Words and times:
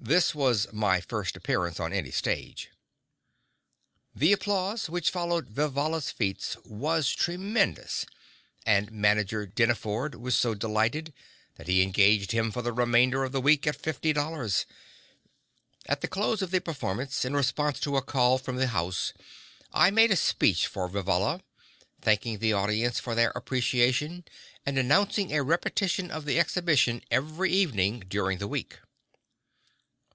This 0.00 0.32
was 0.32 0.72
"my 0.72 1.00
first 1.00 1.36
appearance 1.36 1.80
on 1.80 1.92
any 1.92 2.12
stage." 2.12 2.70
The 4.14 4.30
applause 4.32 4.88
which 4.88 5.10
followed 5.10 5.48
Vivalla's 5.48 6.12
feats 6.12 6.56
was 6.64 7.10
tremendous, 7.10 8.06
and 8.64 8.92
Manager 8.92 9.44
Dinneford 9.44 10.14
was 10.14 10.36
so 10.36 10.54
delighted 10.54 11.12
that 11.56 11.66
he 11.66 11.82
engaged 11.82 12.30
him 12.30 12.52
for 12.52 12.62
the 12.62 12.72
remainder 12.72 13.24
of 13.24 13.32
the 13.32 13.40
week 13.40 13.66
at 13.66 13.74
fifty 13.74 14.12
dollars. 14.12 14.66
At 15.86 16.00
the 16.00 16.08
close 16.08 16.42
of 16.42 16.52
the 16.52 16.60
performance, 16.60 17.24
in 17.24 17.34
response 17.34 17.80
to 17.80 17.96
a 17.96 18.00
call 18.00 18.38
from 18.38 18.54
the 18.54 18.68
house, 18.68 19.12
I 19.72 19.90
made 19.90 20.12
a 20.12 20.16
speech 20.16 20.68
for 20.68 20.88
Vivalla, 20.88 21.40
thanking 22.00 22.38
the 22.38 22.52
audience 22.52 23.00
for 23.00 23.16
their 23.16 23.30
appreciation 23.32 24.26
and 24.64 24.78
announcing 24.78 25.32
a 25.32 25.42
repetition 25.42 26.08
of 26.12 26.24
the 26.24 26.38
exhibition 26.38 27.02
every 27.10 27.50
evening 27.52 28.04
during 28.08 28.38
the 28.38 28.48
week. 28.48 28.78